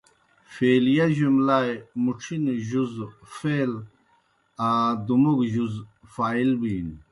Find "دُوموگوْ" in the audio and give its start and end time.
5.05-5.45